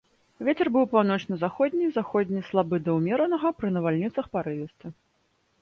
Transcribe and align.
Вецер 0.45 0.69
будзе 0.77 0.87
паўночна-заходні, 0.93 1.89
заходні 1.97 2.41
слабы 2.49 2.81
да 2.87 2.97
ўмеранага, 2.97 3.47
пры 3.61 3.73
навальніцах 3.77 4.25
парывісты. 4.39 4.85